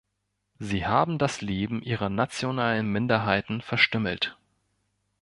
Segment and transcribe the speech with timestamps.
[0.57, 4.35] Sie haben das Leben ihrer nationalen Minderheiten verstümmelt.